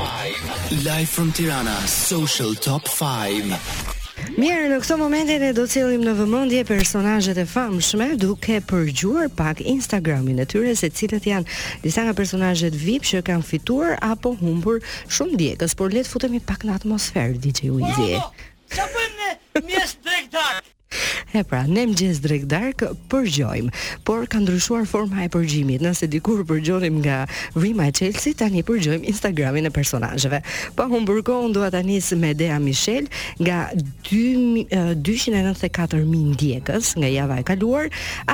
[0.00, 3.52] 5 Live from Tirana Social Top 5
[4.40, 9.28] Mirë, në këto momente ne do të cilim në vëmëndje personajët e famshme duke përgjuar
[9.36, 14.32] pak Instagramin e tyre se cilët janë disa nga personajët vip që kanë fituar apo
[14.40, 14.80] humbur
[15.12, 18.10] shumë djekës, por letë futemi pak në atmosferë, di që ju i zi.
[18.78, 20.59] Që përmë në mjesë drejtarë!
[21.36, 23.68] E pra, ne më gjesë drejkë darkë përgjojmë,
[24.08, 27.18] por ka ndryshuar forma e përgjimit, nëse dikur përgjonim nga
[27.54, 30.38] Rima e Chelsea, tani përgjojmë Instagramin e personajëve.
[30.74, 33.04] Pa hun bërko, unë duha tani së me Dea Michel
[33.38, 33.58] nga
[34.10, 37.86] 294.000 ndjekës nga java e kaluar,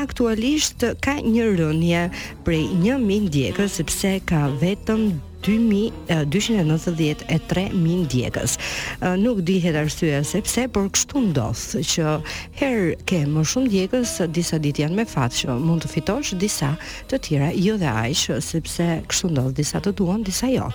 [0.04, 2.02] aktualisht ka një rënje
[2.48, 5.00] prej 1.000 ndjekës, sepse ka vetëm
[5.46, 8.56] 2290 e 3000 ndjekës.
[9.22, 12.14] Nuk dihet arsyeja sepse por kështu ndodh që
[12.58, 16.72] herë ke më shumë djegës, disa ditë janë me fat që mund të fitosh disa
[17.10, 20.66] të tjera jo dhe aq sepse kështu ndodh disa të duan, disa jo.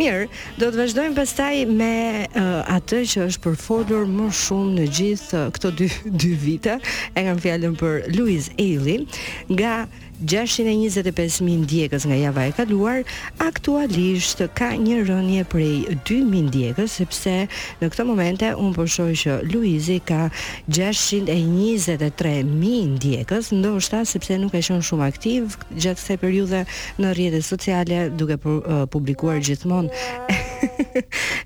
[0.00, 0.26] Mirë,
[0.58, 1.92] do të vazhdojmë pastaj me
[2.26, 6.80] uh, atë që është përfolur më shumë në gjithë këto dy dy vite,
[7.14, 9.04] e kam fjalën për Louise Ailey,
[9.52, 9.84] nga
[10.22, 13.02] 625.000 ndjekës nga java e kaluar,
[13.44, 17.34] aktualisht ka një rënje prej 2.000 ndjekës, sepse
[17.82, 20.22] në këto momente unë përshoj po që Luizi ka
[20.64, 26.60] 623.000 ndjekës, ndoshta sepse nuk e shonë shumë aktiv gjatë këse periude
[27.02, 29.90] në rjetës sociale duke uh, publikuar gjithmonë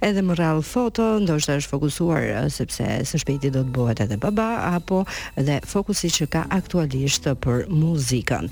[0.07, 4.49] edhe më rrallë foto, ndoshta është fokusuar sepse së shpejti do të bohet edhe baba,
[4.77, 5.03] apo
[5.39, 8.51] dhe fokusi që ka aktualisht për muzikën.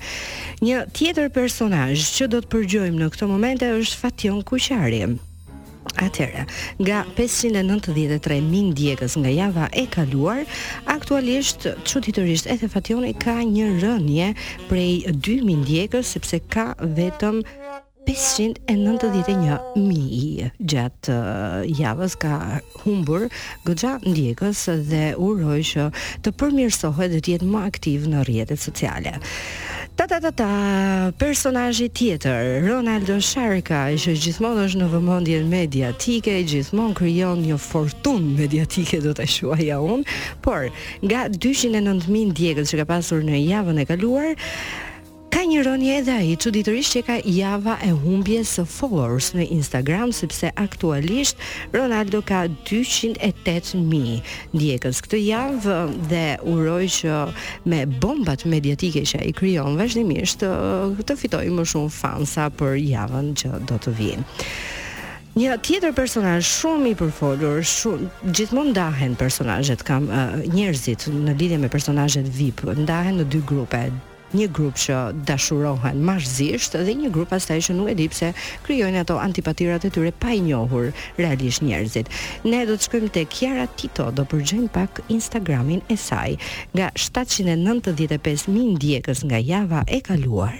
[0.65, 5.03] Një tjetër personaj që do të përgjojmë në këto momente është Fation Kuqari.
[6.05, 6.43] Atëra,
[6.85, 10.43] nga 593 mijë djegës nga java e kaluar,
[10.91, 14.27] aktualisht çuditërisht Ethe Fationi ka një rënje
[14.67, 17.39] prej 2 mijë djegës sepse ka vetëm
[18.09, 22.37] 591.000 gjatë uh, javës ka
[22.81, 23.27] humbur
[23.67, 25.93] gëgja ndjekës dhe uroj që uh,
[26.25, 29.13] të përmirësohet dhe tjetë më aktiv në rrjetet sociale.
[29.99, 30.49] Ta ta ta ta,
[31.21, 38.97] personajë tjetër, Ronaldo Sharka, që gjithmonë është në vëmëndje mediatike, gjithmonë kryon një fortun mediatike,
[39.03, 40.03] do të shuaja unë,
[40.45, 40.61] por
[41.03, 44.31] nga 209.000 ndjekës që ka pasur në javën e kaluar,
[45.29, 50.11] ka një rënje edhe ai, çuditërisht që ka java e humbjes së followers në Instagram
[50.15, 51.37] sepse aktualisht
[51.75, 54.25] Ronaldo ka 208.000
[54.57, 55.77] ndjekës këtë javë
[56.09, 57.19] dhe uroj që
[57.69, 60.49] me bombat mediatike që ai krijon vazhdimisht të,
[61.05, 64.25] të fitojë më shumë fansa për javën që do të vijë.
[65.37, 71.59] Një tjetër personazh shumë i përfolur, shumë gjithmonë ndahen personazhet kam uh, njerëzit në lidhje
[71.61, 73.85] me personazhet VIP, ndahen në dy grupe,
[74.35, 74.97] një grup që
[75.27, 78.29] dashurohen mashzisht dhe një grup pastaj që nuk e di pse
[78.67, 82.11] krijojnë ato antipatirat e tyre pa i njohur realisht njerëzit.
[82.45, 86.37] Ne do të shkojmë tek Kiara Tito, do përgjojm pak Instagramin e saj
[86.75, 90.57] nga 795000 ndjekës nga java e kaluar.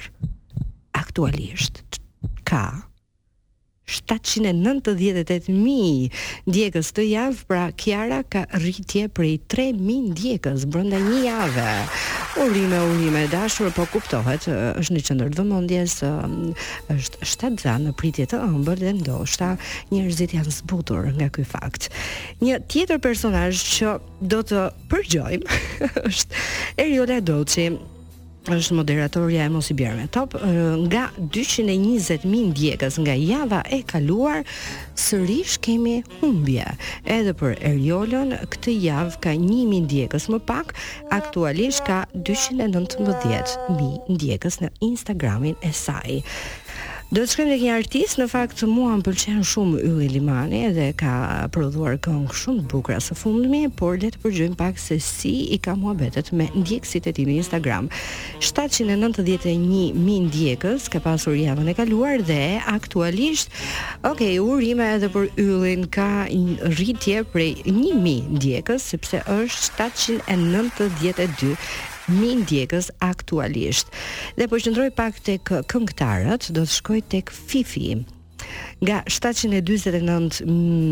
[1.01, 1.83] Aktualisht
[2.43, 2.88] ka
[3.89, 6.09] 798.000
[6.45, 11.71] ndjekës të javë, pra Kiara ka rritje prej 3.000 ndjekës brënda një javë.
[12.45, 14.43] Urime, urime, dashur, po kuptohet,
[14.79, 15.93] është një qëndër dëmondjes,
[16.95, 19.49] është shtetë dha në pritje të ëmbër dhe ndoshta
[19.91, 21.83] njërzit janë zbutur nga këj fakt.
[22.43, 23.89] Një tjetër personaj që
[24.29, 24.59] do të
[24.93, 25.47] përgjojmë,
[26.09, 26.31] është
[26.85, 27.73] Eriola Doqim,
[28.55, 30.33] është moderatorja e Mosi Bjerme Top
[30.89, 34.41] nga 220.000 ndjekës nga java e kaluar
[34.97, 36.65] sërish kemi humbje
[37.17, 40.67] edhe për Eriolën këtë javë ka 1.000 ndjekës më pak
[41.19, 46.11] aktualisht ka 219.000 ndjekës në Instagramin e saj
[47.09, 50.91] Do të shkojmë tek një artist, në fakt mua më pëlqen shumë Ylli Limani dhe
[50.99, 51.13] ka
[51.55, 55.57] prodhuar këngë shumë të bukura së fundmi, por le të përgjëm pak se si i
[55.57, 57.89] ka betet me ndjekësit e tij në Instagram.
[58.45, 63.49] 791.000 ndjekës ka pasur javën e kaluar dhe aktualisht,
[64.05, 66.27] ok, urime edhe për Yllin ka
[66.77, 69.89] rritje prej 1000 ndjekës sepse është
[70.29, 71.55] 792
[72.09, 73.91] fëmijë djegës aktualisht.
[74.37, 77.91] Dhe po qëndroj pak tek këngëtarët, do të shkoj tek Fifi.
[78.79, 79.03] Nga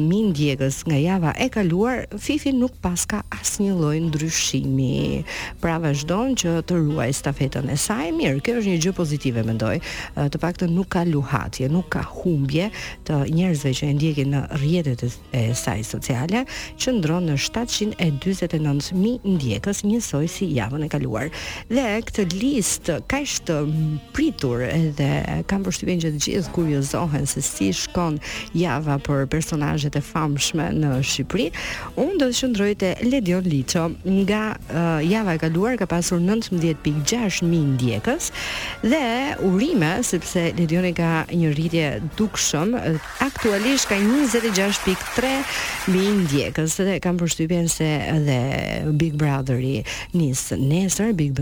[0.07, 5.23] mijë ndjekës nga java e kaluar, Fifi nuk paska asnjë lloj ndryshimi.
[5.61, 8.11] Pra vazhdon që të ruaj stafetën e saj.
[8.17, 9.77] Mirë, kjo është një gjë pozitive mendoj.
[10.17, 12.67] Të paktën nuk ka luhatje, nuk ka humbje
[13.07, 15.03] të njerëzve që e ndjekin në rrjetet
[15.37, 16.43] e saj sociale,
[16.77, 17.31] që ndron
[18.67, 21.29] në mijë ndjekës, njësoj si javën e kaluar.
[21.69, 23.55] Dhe këtë listë kaq të
[24.15, 25.07] pritur edhe
[25.49, 28.17] kam përshtypjen që të gjithë kuriozohen se si shkon
[28.57, 31.47] java për personazhet e famshme në Shqipëri.
[32.03, 33.87] Unë do të shndroj te Ledion Liço.
[34.03, 38.29] Nga uh, java e kaluar ka pasur 19.6 mijë ndjekës
[38.83, 39.03] dhe
[39.47, 41.87] urime sepse Ledioni ka një rritje
[42.19, 42.73] dukshëm,
[43.25, 45.33] aktualisht ka 26.3
[45.93, 48.39] mijë ndjekës dhe kam përshtypjen se edhe
[48.99, 49.81] Big Brotheri
[50.17, 51.37] nis nesër Big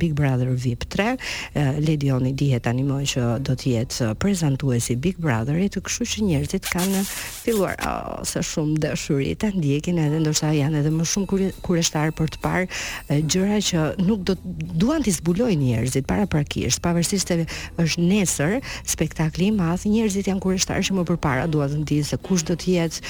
[0.00, 5.16] Big Brother VIP 3, uh, Ledioni dihet tani më që do të jetë prezantuesi Big
[5.18, 10.50] Brother të kështu që njerëzit kanë filluar oh, sa shumë dëshurit ta ndjekin edhe ndoshta
[10.54, 14.36] janë edhe më shumë kureshtarë për të parë gjëra që nuk do
[14.82, 17.46] duan të zbulojnë njerëzit para prakisht, pavarësisht se
[17.82, 18.56] është nesër
[18.92, 22.56] spektakli i madh, njerëzit janë kureshtarë që më përpara duan të dinë se kush do
[22.60, 23.04] të jetë,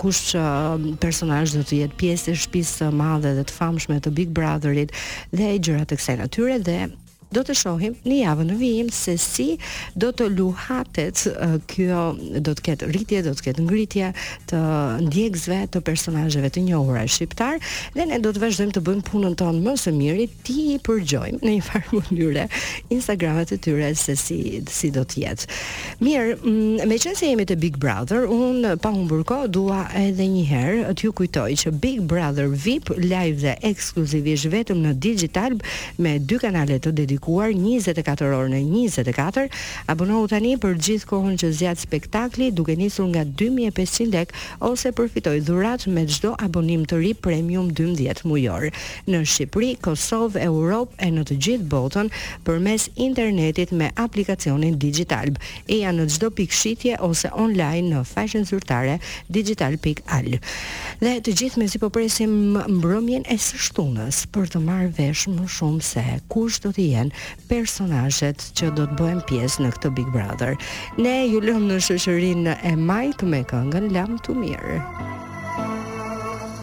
[0.00, 0.36] kush
[1.02, 4.92] personazh do të jetë pjesë e shpisë së madhe dhe të famshme të Big Brotherit
[5.34, 6.80] dhe gjëra të kësaj natyre dhe
[7.34, 9.48] do të shohim në javën në vijim se si
[9.98, 11.24] do të luhatet
[11.68, 12.02] kjo
[12.40, 14.10] do të ketë rritje, do të ketë ngritje
[14.50, 14.60] të
[15.04, 17.58] ndjekësve të personazheve të njohura shqiptar
[17.96, 21.42] dhe ne do të vazhdojmë të bëjmë punën tonë më së miri ti i përgjojmë
[21.42, 22.46] në një farë mënyre
[22.96, 24.40] Instagramet e tyre se si
[24.72, 25.48] si do të jetë.
[26.00, 26.52] Mirë,
[26.88, 31.06] me qënë se jemi të Big Brother, unë pa unë burko, dua edhe njëherë të
[31.08, 35.58] ju kujtoj që Big Brother VIP live dhe ekskluzivisht vetëm në digital
[35.98, 39.48] me dy kanale të dedikë kuar 24 orë në 24.
[39.90, 44.34] Abonohu tani për gjithë kohën që zgjat spektakli duke nisur nga 2500 lek
[44.64, 48.68] ose përfitoj dhurat me çdo abonim të ri premium 12 mujor.
[49.08, 52.10] Në Shqipëri, Kosovë, Europë e në të gjithë botën
[52.46, 55.38] përmes internetit me aplikacionin Digitalb.
[55.68, 58.98] E janë në çdo pikë shitje ose online në faqen zyrtare
[59.32, 60.28] digital.al.
[61.02, 65.48] Dhe të gjithë mezi po presim mbrëmjen e së shtunës për të marrë vesh më
[65.50, 69.92] shumë se kush do të jenë janë personazhet që do të bëhen pjesë në këtë
[69.98, 70.54] Big Brother.
[70.98, 75.17] Ne ju lëmë në shoqërinë e Mike me këngën Lam të mirë.